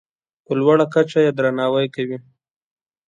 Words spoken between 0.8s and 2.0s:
کچه یې درناوی